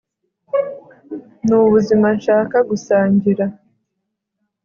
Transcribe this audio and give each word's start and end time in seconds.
nubuzima 1.47 2.07
nshaka 2.17 2.57
gusangira 2.69 3.45